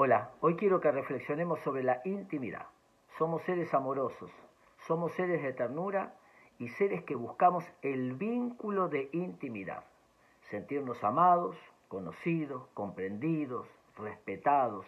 Hola, 0.00 0.30
hoy 0.42 0.54
quiero 0.54 0.80
que 0.80 0.92
reflexionemos 0.92 1.58
sobre 1.58 1.82
la 1.82 2.00
intimidad. 2.04 2.66
Somos 3.16 3.42
seres 3.42 3.74
amorosos, 3.74 4.30
somos 4.86 5.10
seres 5.14 5.42
de 5.42 5.52
ternura 5.52 6.14
y 6.60 6.68
seres 6.68 7.02
que 7.02 7.16
buscamos 7.16 7.64
el 7.82 8.12
vínculo 8.12 8.88
de 8.88 9.10
intimidad. 9.12 9.82
Sentirnos 10.50 11.02
amados, 11.02 11.56
conocidos, 11.88 12.68
comprendidos, 12.74 13.66
respetados. 13.96 14.86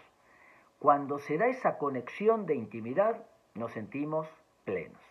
Cuando 0.78 1.18
se 1.18 1.38
da 1.38 1.48
esa 1.48 1.76
conexión 1.76 2.46
de 2.46 2.54
intimidad, 2.54 3.26
nos 3.56 3.72
sentimos 3.72 4.28
plenos. 4.64 5.02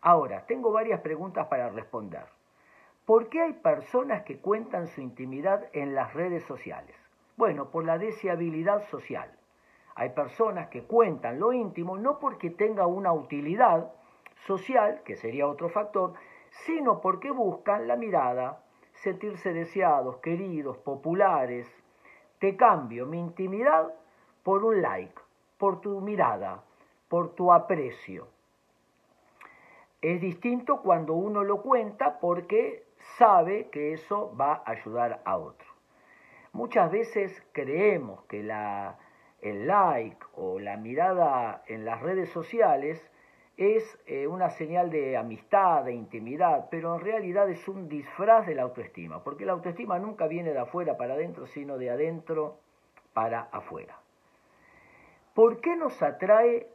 Ahora, 0.00 0.46
tengo 0.46 0.72
varias 0.72 1.00
preguntas 1.00 1.46
para 1.46 1.68
responder. 1.68 2.26
¿Por 3.06 3.28
qué 3.28 3.40
hay 3.40 3.52
personas 3.52 4.24
que 4.24 4.40
cuentan 4.40 4.88
su 4.88 5.00
intimidad 5.00 5.70
en 5.74 5.94
las 5.94 6.12
redes 6.12 6.42
sociales? 6.42 7.01
Bueno, 7.36 7.70
por 7.70 7.84
la 7.84 7.98
deseabilidad 7.98 8.88
social. 8.88 9.30
Hay 9.94 10.10
personas 10.10 10.68
que 10.68 10.84
cuentan 10.84 11.38
lo 11.38 11.52
íntimo 11.52 11.98
no 11.98 12.18
porque 12.18 12.50
tenga 12.50 12.86
una 12.86 13.12
utilidad 13.12 13.92
social, 14.46 15.02
que 15.04 15.16
sería 15.16 15.46
otro 15.46 15.68
factor, 15.68 16.14
sino 16.50 17.00
porque 17.00 17.30
buscan 17.30 17.88
la 17.88 17.96
mirada, 17.96 18.62
sentirse 18.92 19.52
deseados, 19.52 20.16
queridos, 20.18 20.78
populares. 20.78 21.66
Te 22.38 22.56
cambio 22.56 23.06
mi 23.06 23.18
intimidad 23.18 23.92
por 24.42 24.64
un 24.64 24.82
like, 24.82 25.20
por 25.58 25.80
tu 25.80 26.00
mirada, 26.00 26.62
por 27.08 27.34
tu 27.34 27.52
aprecio. 27.52 28.26
Es 30.00 30.20
distinto 30.20 30.80
cuando 30.82 31.14
uno 31.14 31.44
lo 31.44 31.62
cuenta 31.62 32.18
porque 32.18 32.84
sabe 33.16 33.68
que 33.70 33.92
eso 33.92 34.34
va 34.36 34.62
a 34.64 34.72
ayudar 34.72 35.22
a 35.24 35.36
otro. 35.36 35.71
Muchas 36.52 36.90
veces 36.90 37.42
creemos 37.52 38.24
que 38.24 38.42
la, 38.42 38.98
el 39.40 39.66
like 39.66 40.24
o 40.34 40.58
la 40.58 40.76
mirada 40.76 41.62
en 41.66 41.84
las 41.84 42.02
redes 42.02 42.28
sociales 42.30 43.10
es 43.56 43.98
eh, 44.06 44.26
una 44.26 44.50
señal 44.50 44.90
de 44.90 45.16
amistad, 45.16 45.84
de 45.84 45.94
intimidad, 45.94 46.68
pero 46.70 46.94
en 46.94 47.00
realidad 47.00 47.48
es 47.48 47.66
un 47.68 47.88
disfraz 47.88 48.46
de 48.46 48.54
la 48.54 48.62
autoestima, 48.62 49.22
porque 49.24 49.46
la 49.46 49.52
autoestima 49.52 49.98
nunca 49.98 50.26
viene 50.26 50.52
de 50.52 50.58
afuera 50.58 50.96
para 50.96 51.14
adentro, 51.14 51.46
sino 51.46 51.78
de 51.78 51.90
adentro 51.90 52.58
para 53.12 53.42
afuera. 53.52 53.98
¿Por 55.34 55.60
qué 55.60 55.76
nos 55.76 56.02
atrae 56.02 56.68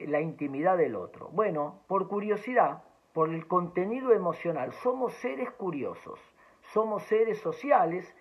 la 0.00 0.20
intimidad 0.20 0.76
del 0.76 0.96
otro? 0.96 1.28
Bueno, 1.32 1.80
por 1.86 2.08
curiosidad, 2.08 2.82
por 3.12 3.30
el 3.30 3.46
contenido 3.46 4.12
emocional. 4.12 4.72
Somos 4.72 5.12
seres 5.14 5.50
curiosos, 5.52 6.18
somos 6.72 7.02
seres 7.04 7.38
sociales 7.38 8.12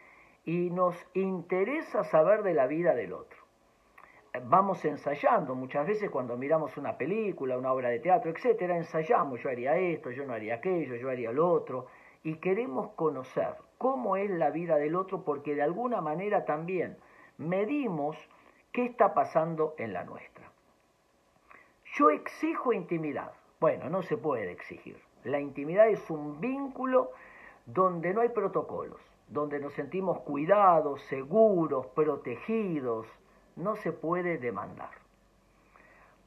y 0.45 0.69
nos 0.69 0.95
interesa 1.13 2.03
saber 2.03 2.43
de 2.43 2.53
la 2.53 2.67
vida 2.67 2.93
del 2.95 3.13
otro. 3.13 3.37
Vamos 4.45 4.83
ensayando, 4.85 5.55
muchas 5.55 5.85
veces 5.85 6.09
cuando 6.09 6.37
miramos 6.37 6.77
una 6.77 6.97
película, 6.97 7.57
una 7.57 7.73
obra 7.73 7.89
de 7.89 7.99
teatro, 7.99 8.31
etcétera, 8.31 8.77
ensayamos, 8.77 9.41
yo 9.41 9.49
haría 9.49 9.75
esto, 9.75 10.09
yo 10.09 10.25
no 10.25 10.33
haría 10.33 10.55
aquello, 10.55 10.95
yo 10.95 11.09
haría 11.09 11.31
lo 11.31 11.51
otro, 11.51 11.87
y 12.23 12.35
queremos 12.35 12.91
conocer 12.93 13.55
cómo 13.77 14.15
es 14.15 14.29
la 14.29 14.49
vida 14.49 14.77
del 14.77 14.95
otro 14.95 15.23
porque 15.23 15.53
de 15.53 15.63
alguna 15.63 16.01
manera 16.01 16.45
también 16.45 16.97
medimos 17.37 18.17
qué 18.71 18.85
está 18.85 19.13
pasando 19.13 19.75
en 19.77 19.91
la 19.91 20.05
nuestra. 20.05 20.49
Yo 21.95 22.09
exijo 22.09 22.71
intimidad. 22.71 23.33
Bueno, 23.59 23.89
no 23.89 24.01
se 24.01 24.17
puede 24.17 24.49
exigir. 24.51 24.97
La 25.25 25.39
intimidad 25.39 25.89
es 25.89 26.09
un 26.09 26.39
vínculo 26.39 27.11
donde 27.65 28.13
no 28.13 28.21
hay 28.21 28.29
protocolos 28.29 29.01
donde 29.31 29.59
nos 29.59 29.73
sentimos 29.73 30.19
cuidados, 30.19 31.01
seguros, 31.03 31.87
protegidos, 31.87 33.07
no 33.55 33.77
se 33.77 33.93
puede 33.93 34.37
demandar. 34.37 34.91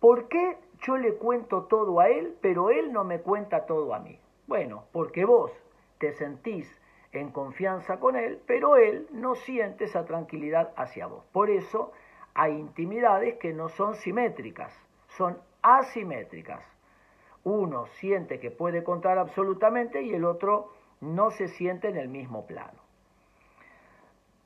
¿Por 0.01 0.29
qué 0.29 0.57
yo 0.81 0.97
le 0.97 1.15
cuento 1.15 1.65
todo 1.65 2.01
a 2.01 2.09
él, 2.09 2.37
pero 2.41 2.71
él 2.71 2.93
no 2.93 3.05
me 3.05 3.21
cuenta 3.21 3.67
todo 3.67 3.95
a 3.95 3.99
mí? 3.99 4.19
Bueno, 4.47 4.85
porque 4.93 5.27
vos 5.27 5.53
te 5.99 6.13
sentís 6.13 6.81
en 7.13 7.31
confianza 7.31 8.01
con 8.01 8.17
él, 8.17 8.41
pero 8.47 8.77
él 8.77 9.07
no 9.13 9.35
siente 9.35 9.85
esa 9.85 10.07
tranquilidad 10.07 10.73
hacia 10.77 11.07
vos. 11.07 11.25
Por 11.33 11.51
eso 11.51 11.93
hay 12.33 12.53
intimidades 12.53 13.37
que 13.37 13.53
no 13.53 13.69
son 13.69 13.95
simétricas, 13.97 14.75
son 15.09 15.39
asimétricas. 15.63 16.65
Uno 17.45 17.87
siente 17.87 18.41
que 18.41 18.51
puede 18.51 18.83
contar 18.83 19.19
absolutamente 19.19 20.03
y 20.03 20.15
el 20.15 20.25
otro 20.25 20.73
no 21.03 21.31
se 21.31 21.49
siente 21.49 21.89
en 21.89 21.99
el 21.99 22.09
mismo 22.09 22.47
plano 22.47 22.84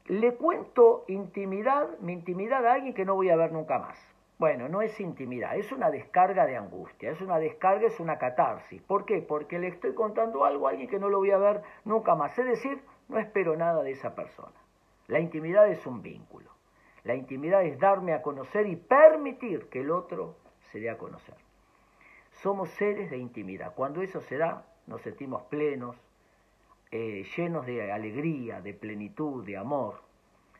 le 0.08 0.34
cuento 0.34 1.04
intimidad, 1.06 1.98
mi 2.00 2.14
intimidad 2.14 2.66
a 2.66 2.74
alguien 2.74 2.94
que 2.94 3.04
no 3.04 3.14
voy 3.14 3.28
a 3.28 3.36
ver 3.36 3.52
nunca 3.52 3.78
más. 3.78 3.98
Bueno, 4.38 4.68
no 4.68 4.80
es 4.80 4.98
intimidad, 5.00 5.56
es 5.56 5.70
una 5.72 5.90
descarga 5.90 6.46
de 6.46 6.56
angustia, 6.56 7.10
es 7.10 7.20
una 7.20 7.38
descarga, 7.38 7.86
es 7.88 8.00
una 8.00 8.18
catarsis. 8.18 8.80
¿Por 8.82 9.04
qué? 9.04 9.20
Porque 9.20 9.58
le 9.58 9.68
estoy 9.68 9.94
contando 9.94 10.44
algo 10.44 10.66
a 10.66 10.70
alguien 10.70 10.88
que 10.88 10.98
no 10.98 11.08
lo 11.08 11.18
voy 11.18 11.32
a 11.32 11.38
ver 11.38 11.62
nunca 11.84 12.14
más. 12.14 12.38
Es 12.38 12.46
decir, 12.46 12.80
no 13.08 13.18
espero 13.18 13.56
nada 13.56 13.82
de 13.82 13.90
esa 13.90 14.14
persona. 14.14 14.54
La 15.08 15.20
intimidad 15.20 15.68
es 15.68 15.84
un 15.86 16.00
vínculo. 16.00 16.50
La 17.04 17.14
intimidad 17.14 17.64
es 17.64 17.78
darme 17.78 18.12
a 18.14 18.22
conocer 18.22 18.66
y 18.66 18.76
permitir 18.76 19.68
que 19.68 19.80
el 19.80 19.90
otro 19.90 20.36
se 20.70 20.80
dé 20.80 20.88
a 20.88 20.98
conocer. 20.98 21.34
Somos 22.30 22.70
seres 22.70 23.10
de 23.10 23.18
intimidad. 23.18 23.74
Cuando 23.74 24.02
eso 24.02 24.20
se 24.20 24.38
da, 24.38 24.64
nos 24.86 25.02
sentimos 25.02 25.42
plenos, 25.44 25.96
eh, 26.90 27.26
llenos 27.36 27.66
de 27.66 27.92
alegría, 27.92 28.60
de 28.60 28.74
plenitud, 28.74 29.44
de 29.44 29.56
amor, 29.56 30.00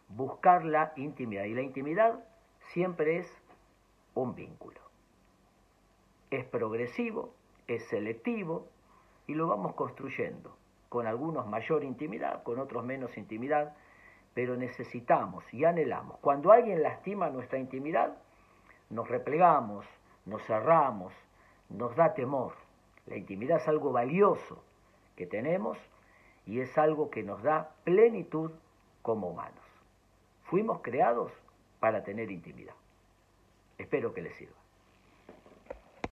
buscar 0.08 0.64
la 0.64 0.92
intimidad. 0.96 1.44
Y 1.44 1.54
la 1.54 1.62
intimidad 1.62 2.24
siempre 2.72 3.18
es 3.18 3.42
un 4.14 4.34
vínculo. 4.34 4.80
Es 6.30 6.44
progresivo, 6.44 7.34
es 7.66 7.86
selectivo 7.88 8.66
y 9.26 9.34
lo 9.34 9.46
vamos 9.46 9.74
construyendo, 9.74 10.56
con 10.88 11.06
algunos 11.06 11.46
mayor 11.46 11.84
intimidad, 11.84 12.42
con 12.42 12.58
otros 12.58 12.84
menos 12.84 13.16
intimidad, 13.16 13.74
pero 14.34 14.56
necesitamos 14.56 15.42
y 15.52 15.64
anhelamos. 15.64 16.18
Cuando 16.20 16.52
alguien 16.52 16.82
lastima 16.82 17.30
nuestra 17.30 17.58
intimidad, 17.58 18.16
nos 18.90 19.08
replegamos, 19.08 19.86
nos 20.26 20.42
cerramos, 20.44 21.12
nos 21.70 21.94
da 21.96 22.14
temor. 22.14 22.52
La 23.06 23.16
intimidad 23.16 23.58
es 23.58 23.68
algo 23.68 23.92
valioso 23.92 24.62
que 25.16 25.26
tenemos 25.26 25.78
y 26.48 26.60
es 26.60 26.78
algo 26.78 27.10
que 27.10 27.22
nos 27.22 27.42
da 27.42 27.74
plenitud 27.84 28.50
como 29.02 29.28
humanos. 29.28 29.64
Fuimos 30.44 30.80
creados 30.80 31.30
para 31.78 32.02
tener 32.02 32.30
intimidad. 32.30 32.74
Espero 33.76 34.14
que 34.14 34.22
les 34.22 34.34
sirva. 34.34 34.56